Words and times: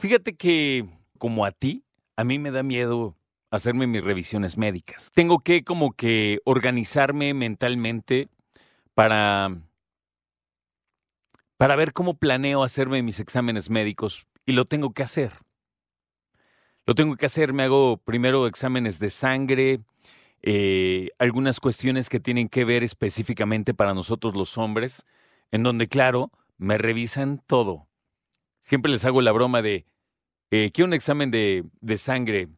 Fíjate 0.00 0.34
que, 0.34 0.84
como 1.18 1.44
a 1.44 1.52
ti, 1.52 1.84
a 2.16 2.24
mí 2.24 2.40
me 2.40 2.50
da 2.50 2.64
miedo 2.64 3.14
hacerme 3.52 3.86
mis 3.86 4.02
revisiones 4.02 4.58
médicas. 4.58 5.12
Tengo 5.14 5.38
que 5.38 5.62
como 5.62 5.92
que 5.92 6.40
organizarme 6.44 7.32
mentalmente 7.32 8.28
para 8.94 9.56
para 11.56 11.76
ver 11.76 11.92
cómo 11.92 12.14
planeo 12.14 12.64
hacerme 12.64 13.04
mis 13.04 13.20
exámenes 13.20 13.70
médicos 13.70 14.26
y 14.46 14.52
lo 14.52 14.64
tengo 14.64 14.92
que 14.92 15.04
hacer. 15.04 15.34
Lo 16.86 16.96
tengo 16.96 17.14
que 17.14 17.26
hacer, 17.26 17.52
me 17.52 17.62
hago 17.62 17.98
primero 17.98 18.48
exámenes 18.48 18.98
de 18.98 19.10
sangre, 19.10 19.78
eh, 20.42 21.10
algunas 21.18 21.60
cuestiones 21.60 22.08
que 22.08 22.20
tienen 22.20 22.48
que 22.48 22.64
ver 22.64 22.82
específicamente 22.82 23.74
para 23.74 23.94
nosotros 23.94 24.34
los 24.34 24.58
hombres, 24.58 25.06
en 25.50 25.62
donde, 25.62 25.88
claro, 25.88 26.30
me 26.56 26.78
revisan 26.78 27.42
todo. 27.46 27.88
Siempre 28.60 28.92
les 28.92 29.04
hago 29.04 29.20
la 29.20 29.32
broma 29.32 29.62
de, 29.62 29.86
eh, 30.50 30.70
quiero 30.72 30.86
un 30.86 30.94
examen 30.94 31.30
de, 31.30 31.64
de 31.80 31.96
sangre, 31.96 32.48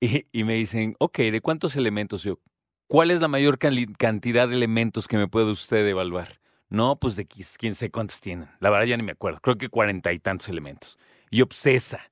y, 0.32 0.44
me 0.44 0.54
dicen, 0.54 0.94
ok, 0.98 1.18
¿de 1.18 1.40
cuántos 1.40 1.76
elementos? 1.76 2.22
Yo, 2.22 2.40
¿cuál 2.86 3.10
es 3.10 3.20
la 3.20 3.28
mayor 3.28 3.58
cantidad 3.58 4.48
de 4.48 4.54
elementos 4.54 5.08
que 5.08 5.16
me 5.16 5.28
puede 5.28 5.50
usted 5.50 5.86
evaluar? 5.86 6.40
No, 6.68 6.96
pues 6.96 7.16
de 7.16 7.26
quién 7.26 7.74
sé 7.74 7.90
cuántos 7.90 8.20
tienen. 8.20 8.48
La 8.58 8.70
verdad 8.70 8.86
ya 8.86 8.96
ni 8.96 9.04
me 9.04 9.12
acuerdo. 9.12 9.40
Creo 9.40 9.56
que 9.56 9.68
cuarenta 9.68 10.12
y 10.12 10.18
tantos 10.18 10.48
elementos. 10.48 10.98
Y 11.30 11.42
obsesa, 11.42 12.10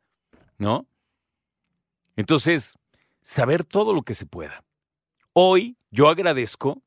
¿no? 0.59 0.87
Entonces, 2.17 2.79
saber 3.21 3.65
todo 3.65 3.93
lo 3.93 4.03
que 4.03 4.15
se 4.15 4.27
pueda. 4.27 4.64
Hoy 5.37 5.77
yo 5.91 6.09
agradezco, 6.09 6.81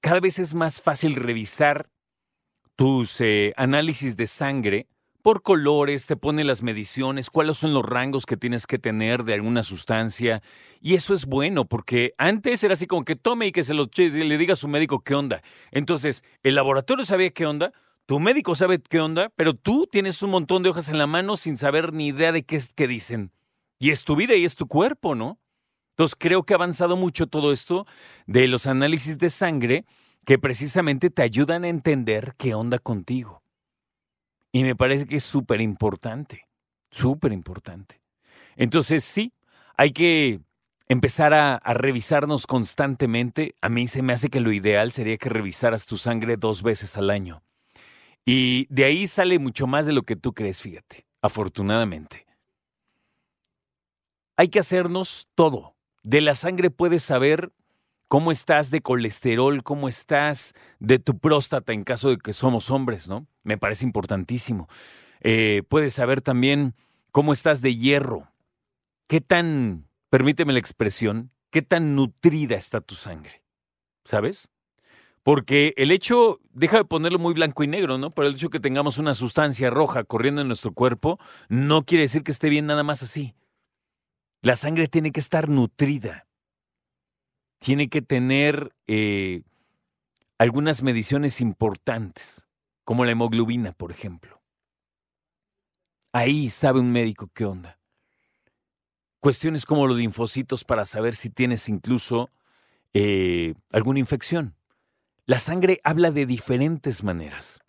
cada 0.00 0.18
vez 0.18 0.40
es 0.40 0.54
más 0.54 0.80
fácil 0.80 1.14
revisar 1.14 1.88
tus 2.74 3.20
eh, 3.20 3.52
análisis 3.56 4.16
de 4.16 4.26
sangre 4.26 4.88
por 5.22 5.42
colores, 5.42 6.08
te 6.08 6.16
pone 6.16 6.42
las 6.42 6.64
mediciones, 6.64 7.30
cuáles 7.30 7.58
son 7.58 7.72
los 7.72 7.86
rangos 7.86 8.26
que 8.26 8.36
tienes 8.36 8.66
que 8.66 8.80
tener 8.80 9.22
de 9.22 9.34
alguna 9.34 9.62
sustancia. 9.62 10.42
Y 10.80 10.94
eso 10.94 11.14
es 11.14 11.26
bueno, 11.26 11.64
porque 11.64 12.12
antes 12.18 12.64
era 12.64 12.74
así 12.74 12.88
como 12.88 13.04
que 13.04 13.14
tome 13.14 13.46
y 13.46 13.52
que 13.52 13.62
se 13.62 13.72
lo 13.72 13.88
le 13.96 14.36
diga 14.36 14.54
a 14.54 14.56
su 14.56 14.66
médico 14.66 15.04
qué 15.04 15.14
onda. 15.14 15.40
Entonces, 15.70 16.24
el 16.42 16.56
laboratorio 16.56 17.04
sabía 17.04 17.30
qué 17.30 17.46
onda, 17.46 17.72
tu 18.06 18.18
médico 18.18 18.56
sabe 18.56 18.80
qué 18.80 18.98
onda, 18.98 19.30
pero 19.36 19.54
tú 19.54 19.86
tienes 19.86 20.20
un 20.24 20.30
montón 20.30 20.64
de 20.64 20.70
hojas 20.70 20.88
en 20.88 20.98
la 20.98 21.06
mano 21.06 21.36
sin 21.36 21.56
saber 21.56 21.92
ni 21.92 22.08
idea 22.08 22.32
de 22.32 22.42
qué 22.42 22.56
es 22.56 22.74
que 22.74 22.88
dicen. 22.88 23.30
Y 23.78 23.90
es 23.90 24.02
tu 24.02 24.16
vida 24.16 24.34
y 24.34 24.44
es 24.44 24.56
tu 24.56 24.66
cuerpo, 24.66 25.14
¿no? 25.14 25.38
Entonces, 25.92 26.16
creo 26.18 26.42
que 26.42 26.54
ha 26.54 26.56
avanzado 26.56 26.96
mucho 26.96 27.26
todo 27.26 27.52
esto 27.52 27.86
de 28.26 28.48
los 28.48 28.66
análisis 28.66 29.18
de 29.18 29.30
sangre 29.30 29.84
que 30.24 30.38
precisamente 30.38 31.10
te 31.10 31.22
ayudan 31.22 31.64
a 31.64 31.68
entender 31.68 32.34
qué 32.38 32.54
onda 32.54 32.78
contigo. 32.78 33.42
Y 34.52 34.62
me 34.64 34.76
parece 34.76 35.06
que 35.06 35.16
es 35.16 35.24
súper 35.24 35.60
importante, 35.60 36.46
súper 36.90 37.32
importante. 37.32 38.00
Entonces 38.56 39.04
sí, 39.04 39.32
hay 39.76 39.92
que 39.92 40.40
empezar 40.88 41.32
a, 41.34 41.58
revisarnos 41.74 42.46
constantemente. 42.46 43.54
A 43.60 43.68
mí 43.68 43.86
se 43.86 44.02
me 44.02 44.12
hace 44.12 44.28
que 44.28 44.40
lo 44.40 44.52
ideal 44.52 44.92
sería 44.92 45.16
que 45.16 45.28
revisaras 45.28 45.86
tu 45.86 45.96
sangre 45.96 46.36
dos 46.36 46.62
veces 46.62 46.96
al 46.96 47.10
año. 47.10 47.42
Y 48.24 48.66
de 48.72 48.84
ahí 48.84 49.06
sale 49.06 49.38
mucho 49.38 49.66
más 49.66 49.86
de 49.86 49.92
lo 49.92 50.02
que 50.02 50.16
tú 50.16 50.32
crees, 50.32 50.62
fíjate, 50.62 51.06
afortunadamente. 51.22 52.26
Hay 54.36 54.48
que 54.48 54.60
hacernos 54.60 55.28
todo. 55.34 55.74
De 56.02 56.20
la 56.20 56.34
sangre 56.34 56.70
puedes 56.70 57.02
saber 57.02 57.52
cómo 58.08 58.30
estás 58.30 58.70
de 58.70 58.82
colesterol, 58.82 59.62
cómo 59.62 59.88
estás 59.88 60.54
de 60.80 60.98
tu 60.98 61.18
próstata 61.18 61.72
en 61.72 61.82
caso 61.82 62.10
de 62.10 62.18
que 62.18 62.32
somos 62.32 62.70
hombres, 62.70 63.08
¿no? 63.08 63.26
Me 63.42 63.56
parece 63.56 63.86
importantísimo. 63.86 64.68
Eh, 65.20 65.62
puedes 65.68 65.94
saber 65.94 66.20
también 66.20 66.74
cómo 67.10 67.32
estás 67.32 67.62
de 67.62 67.74
hierro, 67.76 68.28
qué 69.06 69.20
tan, 69.20 69.86
permíteme 70.10 70.52
la 70.52 70.58
expresión, 70.58 71.30
qué 71.50 71.62
tan 71.62 71.94
nutrida 71.94 72.56
está 72.56 72.80
tu 72.80 72.96
sangre, 72.96 73.42
¿sabes? 74.04 74.50
Porque 75.22 75.72
el 75.76 75.92
hecho, 75.92 76.40
deja 76.52 76.78
de 76.78 76.84
ponerlo 76.84 77.18
muy 77.18 77.32
blanco 77.32 77.62
y 77.62 77.68
negro, 77.68 77.96
¿no? 77.96 78.10
Pero 78.10 78.26
el 78.26 78.34
hecho 78.34 78.48
de 78.48 78.50
que 78.50 78.58
tengamos 78.58 78.98
una 78.98 79.14
sustancia 79.14 79.70
roja 79.70 80.02
corriendo 80.02 80.40
en 80.40 80.48
nuestro 80.48 80.72
cuerpo 80.72 81.20
no 81.48 81.84
quiere 81.84 82.02
decir 82.02 82.24
que 82.24 82.32
esté 82.32 82.48
bien 82.48 82.66
nada 82.66 82.82
más 82.82 83.02
así. 83.02 83.34
La 84.42 84.56
sangre 84.56 84.88
tiene 84.88 85.12
que 85.12 85.20
estar 85.20 85.48
nutrida 85.48 86.26
tiene 87.62 87.88
que 87.88 88.02
tener 88.02 88.74
eh, 88.88 89.42
algunas 90.36 90.82
mediciones 90.82 91.40
importantes, 91.40 92.44
como 92.84 93.04
la 93.04 93.12
hemoglobina, 93.12 93.70
por 93.70 93.92
ejemplo. 93.92 94.42
Ahí 96.12 96.50
sabe 96.50 96.80
un 96.80 96.90
médico 96.90 97.30
qué 97.32 97.44
onda. 97.44 97.78
Cuestiones 99.20 99.64
como 99.64 99.86
los 99.86 99.96
linfocitos 99.96 100.64
para 100.64 100.84
saber 100.84 101.14
si 101.14 101.30
tienes 101.30 101.68
incluso 101.68 102.30
eh, 102.92 103.54
alguna 103.70 104.00
infección. 104.00 104.56
La 105.24 105.38
sangre 105.38 105.80
habla 105.84 106.10
de 106.10 106.26
diferentes 106.26 107.04
maneras. 107.04 107.60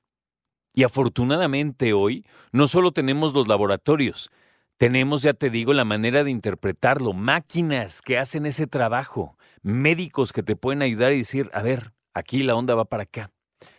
Y 0.73 0.84
afortunadamente 0.84 1.94
hoy 1.94 2.25
no 2.51 2.67
solo 2.67 2.91
tenemos 2.91 3.35
los 3.35 3.47
laboratorios, 3.47 4.31
tenemos, 4.78 5.22
ya 5.22 5.34
te 5.34 5.50
digo, 5.50 5.73
la 5.73 5.85
manera 5.85 6.23
de 6.23 6.31
interpretarlo, 6.31 7.13
máquinas 7.13 8.01
que 8.01 8.17
hacen 8.17 8.45
ese 8.45 8.67
trabajo, 8.67 9.38
médicos 9.61 10.34
que 10.34 10.44
te 10.44 10.56
pueden 10.56 10.81
ayudar 10.81 11.13
y 11.13 11.19
decir, 11.19 11.50
a 11.53 11.61
ver, 11.61 11.94
aquí 12.13 12.44
la 12.44 12.56
onda 12.56 12.75
va 12.75 12.85
para 12.85 13.03
acá. 13.03 13.31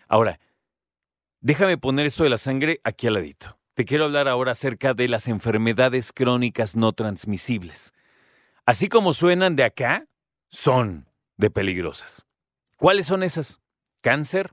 Ahora, 0.08 0.40
déjame 1.40 1.78
poner 1.78 2.06
esto 2.06 2.24
de 2.24 2.30
la 2.30 2.38
sangre 2.38 2.80
aquí 2.84 3.06
al 3.06 3.14
ladito. 3.14 3.58
Te 3.74 3.84
quiero 3.84 4.04
hablar 4.04 4.28
ahora 4.28 4.52
acerca 4.52 4.94
de 4.94 5.08
las 5.08 5.26
enfermedades 5.28 6.12
crónicas 6.12 6.76
no 6.76 6.92
transmisibles. 6.92 7.92
Así 8.66 8.88
como 8.88 9.12
suenan 9.12 9.56
de 9.56 9.64
acá, 9.64 10.06
son 10.48 11.08
de 11.36 11.50
peligrosas. 11.50 12.24
¿Cuáles 12.78 13.06
son 13.06 13.22
esas? 13.22 13.60
Cáncer, 14.00 14.52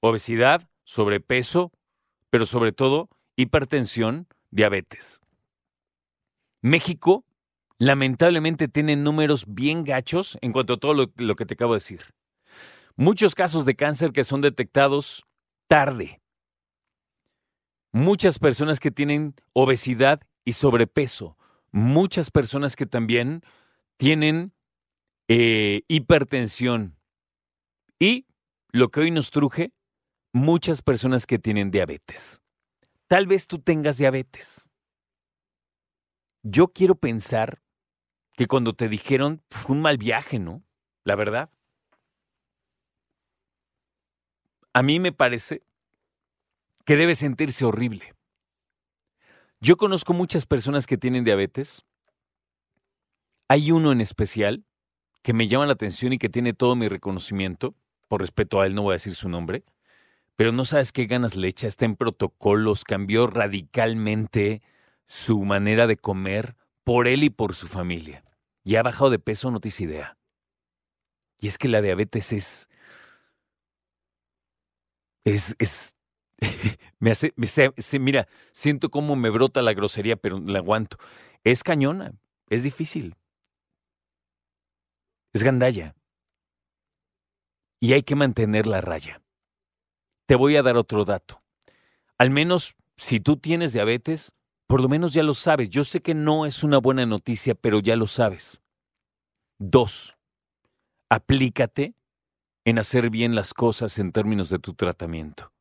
obesidad, 0.00 0.68
sobrepeso, 0.84 1.72
pero 2.28 2.46
sobre 2.46 2.72
todo 2.72 3.08
hipertensión, 3.36 4.28
diabetes. 4.50 5.19
México 6.62 7.24
lamentablemente 7.78 8.68
tiene 8.68 8.94
números 8.94 9.46
bien 9.48 9.84
gachos 9.84 10.38
en 10.42 10.52
cuanto 10.52 10.74
a 10.74 10.76
todo 10.76 10.94
lo, 10.94 11.34
que 11.34 11.46
te 11.46 11.54
acabo 11.54 11.72
de 11.72 11.78
decir. 11.78 12.02
Muchos 12.96 13.34
casos 13.34 13.64
de 13.64 13.74
cáncer 13.74 14.12
que 14.12 14.24
son 14.24 14.42
detectados 14.42 15.24
tarde. 15.66 16.20
Muchas 17.92 18.38
personas 18.38 18.78
que 18.78 18.90
tienen 18.90 19.34
obesidad 19.54 20.20
y 20.44 20.52
sobrepeso. 20.52 21.38
Muchas 21.72 22.30
personas 22.30 22.76
que 22.76 22.86
también 22.86 23.42
tienen 23.96 24.52
eh, 25.28 25.82
hipertensión. 25.88 26.96
Y 27.98 28.26
lo 28.72 28.90
que 28.90 29.00
hoy 29.00 29.10
nos 29.10 29.30
truje, 29.30 29.72
muchas 30.32 30.82
personas 30.82 31.26
que 31.26 31.38
tienen 31.38 31.70
diabetes. 31.70 32.42
Tal 33.06 33.26
vez 33.26 33.46
tú 33.46 33.58
tengas 33.58 33.96
diabetes. 33.96 34.69
Yo 36.42 36.68
quiero 36.68 36.94
pensar 36.94 37.62
que 38.32 38.46
cuando 38.46 38.72
te 38.72 38.88
dijeron 38.88 39.42
fue 39.50 39.76
un 39.76 39.82
mal 39.82 39.98
viaje, 39.98 40.38
¿no? 40.38 40.62
La 41.04 41.14
verdad. 41.14 41.50
A 44.72 44.82
mí 44.82 45.00
me 45.00 45.12
parece 45.12 45.62
que 46.86 46.96
debe 46.96 47.14
sentirse 47.14 47.64
horrible. 47.64 48.14
Yo 49.60 49.76
conozco 49.76 50.14
muchas 50.14 50.46
personas 50.46 50.86
que 50.86 50.96
tienen 50.96 51.24
diabetes. 51.24 51.84
Hay 53.48 53.72
uno 53.72 53.92
en 53.92 54.00
especial 54.00 54.64
que 55.22 55.34
me 55.34 55.48
llama 55.48 55.66
la 55.66 55.74
atención 55.74 56.14
y 56.14 56.18
que 56.18 56.30
tiene 56.30 56.54
todo 56.54 56.76
mi 56.76 56.88
reconocimiento. 56.88 57.74
Por 58.08 58.22
respeto 58.22 58.60
a 58.60 58.66
él 58.66 58.74
no 58.74 58.82
voy 58.82 58.92
a 58.92 58.94
decir 58.94 59.14
su 59.14 59.28
nombre. 59.28 59.64
Pero 60.36 60.52
no 60.52 60.64
sabes 60.64 60.92
qué 60.92 61.04
ganas 61.04 61.36
le 61.36 61.48
echa. 61.48 61.66
Está 61.66 61.84
en 61.84 61.96
protocolos, 61.96 62.84
cambió 62.84 63.26
radicalmente 63.26 64.62
su 65.10 65.40
manera 65.40 65.88
de 65.88 65.96
comer 65.96 66.54
por 66.84 67.08
él 67.08 67.24
y 67.24 67.30
por 67.30 67.56
su 67.56 67.66
familia. 67.66 68.24
Y 68.62 68.76
ha 68.76 68.84
bajado 68.84 69.10
de 69.10 69.18
peso, 69.18 69.50
no 69.50 69.58
tienes 69.58 69.80
idea. 69.80 70.16
Y 71.36 71.48
es 71.48 71.58
que 71.58 71.66
la 71.66 71.82
diabetes 71.82 72.32
es. 72.32 72.68
Es. 75.24 75.56
es 75.58 75.96
me 77.00 77.10
hace. 77.10 77.34
Me, 77.34 77.48
mira, 77.98 78.28
siento 78.52 78.88
cómo 78.88 79.16
me 79.16 79.30
brota 79.30 79.62
la 79.62 79.72
grosería, 79.72 80.14
pero 80.14 80.38
la 80.38 80.60
aguanto. 80.60 80.96
Es 81.42 81.64
cañona. 81.64 82.12
Es 82.48 82.62
difícil. 82.62 83.16
Es 85.32 85.42
gandalla. 85.42 85.96
Y 87.80 87.94
hay 87.94 88.04
que 88.04 88.14
mantener 88.14 88.68
la 88.68 88.80
raya. 88.80 89.20
Te 90.26 90.36
voy 90.36 90.54
a 90.54 90.62
dar 90.62 90.76
otro 90.76 91.04
dato. 91.04 91.42
Al 92.16 92.30
menos 92.30 92.76
si 92.96 93.18
tú 93.18 93.38
tienes 93.38 93.72
diabetes, 93.72 94.34
por 94.70 94.80
lo 94.80 94.88
menos 94.88 95.12
ya 95.12 95.24
lo 95.24 95.34
sabes. 95.34 95.68
Yo 95.68 95.84
sé 95.84 96.00
que 96.00 96.14
no 96.14 96.46
es 96.46 96.62
una 96.62 96.78
buena 96.78 97.04
noticia, 97.04 97.56
pero 97.56 97.80
ya 97.80 97.96
lo 97.96 98.06
sabes. 98.06 98.62
Dos, 99.58 100.16
aplícate 101.08 101.96
en 102.64 102.78
hacer 102.78 103.10
bien 103.10 103.34
las 103.34 103.52
cosas 103.52 103.98
en 103.98 104.12
términos 104.12 104.48
de 104.48 104.60
tu 104.60 104.74
tratamiento. 104.74 105.52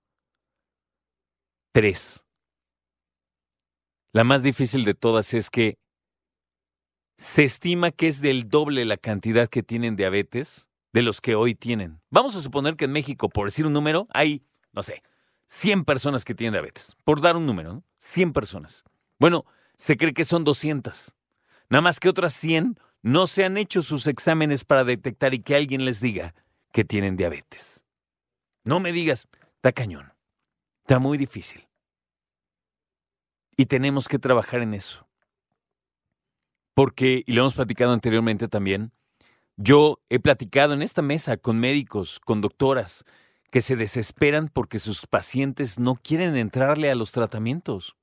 Tres, 1.73 2.23
la 4.13 4.23
más 4.23 4.44
difícil 4.44 4.85
de 4.85 4.94
todas 4.94 5.33
es 5.33 5.50
que 5.50 5.79
se 7.17 7.45
estima 7.45 7.89
que 7.89 8.09
es 8.09 8.21
del 8.21 8.47
doble 8.47 8.85
la 8.85 8.97
cantidad 8.97 9.50
que 9.50 9.63
tienen 9.63 9.95
diabetes 9.95 10.69
de 10.94 11.01
los 11.01 11.19
que 11.19 11.33
hoy 11.33 11.56
tienen. 11.56 12.00
Vamos 12.11 12.35
a 12.35 12.41
suponer 12.41 12.75
que 12.75 12.85
en 12.85 12.91
México, 12.91 13.27
por 13.27 13.47
decir 13.47 13.65
un 13.65 13.73
número, 13.73 14.07
hay, 14.11 14.44
no 14.71 14.83
sé, 14.83 15.01
100 15.47 15.83
personas 15.85 16.25
que 16.25 16.35
tienen 16.35 16.53
diabetes. 16.53 16.95
Por 17.03 17.21
dar 17.21 17.35
un 17.38 17.47
número, 17.47 17.73
¿no? 17.73 17.83
100 17.97 18.33
personas. 18.33 18.83
Bueno, 19.19 19.45
se 19.75 19.98
cree 19.98 20.13
que 20.13 20.24
son 20.24 20.44
200. 20.44 21.13
Nada 21.69 21.81
más 21.81 22.00
que 22.00 22.10
otras 22.10 22.33
100 22.33 22.80
no 23.01 23.27
se 23.27 23.45
han 23.45 23.57
hecho 23.57 23.81
sus 23.81 24.07
exámenes 24.07 24.66
para 24.66 24.83
detectar 24.83 25.33
y 25.33 25.39
que 25.39 25.56
alguien 25.56 25.86
les 25.86 26.01
diga 26.01 26.33
que 26.71 26.83
tienen 26.83 27.18
diabetes. 27.18 27.83
No 28.63 28.80
me 28.80 28.92
digas, 28.92 29.27
está 29.56 29.71
cañón. 29.71 30.13
Está 30.81 31.00
muy 31.00 31.18
difícil. 31.18 31.68
Y 33.56 33.66
tenemos 33.66 34.07
que 34.07 34.19
trabajar 34.19 34.62
en 34.62 34.74
eso. 34.74 35.07
Porque, 36.74 37.24
y 37.25 37.33
lo 37.33 37.42
hemos 37.42 37.56
platicado 37.56 37.92
anteriormente 37.92 38.48
también, 38.48 38.94
yo 39.57 40.00
he 40.10 40.19
platicado 40.19 40.74
en 40.74 40.81
esta 40.81 41.01
mesa 41.01 41.36
con 41.36 41.60
médicos, 41.60 42.19
con 42.21 42.39
doctoras, 42.39 43.04
que 43.51 43.62
se 43.62 43.75
desesperan 43.75 44.48
porque 44.48 44.80
sus 44.80 45.06
pacientes 45.06 45.80
no 45.80 45.95
quieren 45.95 46.38
entrarle 46.38 46.89
a 46.89 46.95
los 46.95 47.12
tratamientos, 47.12 47.98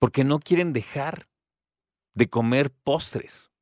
porque 0.00 0.24
no 0.24 0.40
quieren 0.40 0.72
dejar 0.72 1.28
de 2.14 2.28
comer 2.28 2.72
postres. 2.72 3.52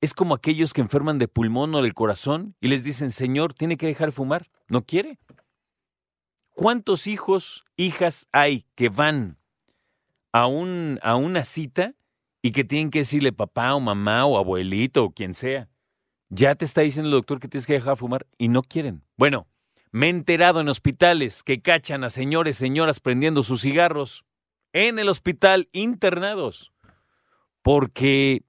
Es 0.00 0.14
como 0.14 0.34
aquellos 0.34 0.72
que 0.72 0.80
enferman 0.80 1.18
de 1.18 1.26
pulmón 1.26 1.74
o 1.74 1.82
del 1.82 1.94
corazón 1.94 2.54
y 2.60 2.68
les 2.68 2.84
dicen, 2.84 3.10
Señor, 3.10 3.52
tiene 3.52 3.76
que 3.76 3.86
dejar 3.86 4.10
de 4.10 4.12
fumar. 4.12 4.48
No 4.68 4.84
quiere. 4.84 5.18
¿Cuántos 6.50 7.08
hijos, 7.08 7.64
hijas 7.76 8.28
hay 8.30 8.64
que 8.76 8.90
van 8.90 9.38
a, 10.32 10.46
un, 10.46 11.00
a 11.02 11.16
una 11.16 11.42
cita 11.42 11.94
y 12.42 12.52
que 12.52 12.64
tienen 12.64 12.90
que 12.90 13.00
decirle 13.00 13.32
papá 13.32 13.74
o 13.74 13.80
mamá 13.80 14.24
o 14.26 14.38
abuelito 14.38 15.04
o 15.04 15.10
quien 15.10 15.34
sea. 15.34 15.68
Ya 16.28 16.54
te 16.54 16.64
está 16.64 16.82
diciendo 16.82 17.08
el 17.08 17.12
doctor 17.12 17.40
que 17.40 17.48
tienes 17.48 17.66
que 17.66 17.72
dejar 17.72 17.94
de 17.94 17.96
fumar 17.96 18.26
y 18.36 18.48
no 18.48 18.62
quieren. 18.62 19.02
Bueno, 19.16 19.48
me 19.90 20.06
he 20.06 20.10
enterado 20.10 20.60
en 20.60 20.68
hospitales 20.68 21.42
que 21.42 21.62
cachan 21.62 22.04
a 22.04 22.10
señores, 22.10 22.56
señoras 22.56 23.00
prendiendo 23.00 23.42
sus 23.42 23.62
cigarros 23.62 24.24
en 24.72 24.98
el 24.98 25.08
hospital 25.08 25.68
internados 25.72 26.72
porque 27.62 28.42